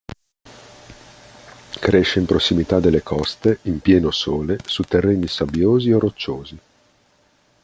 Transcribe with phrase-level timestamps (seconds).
[1.79, 6.59] Cresce in prossimità delle coste, in pieno sole, su terreni sabbiosi o rocciosi.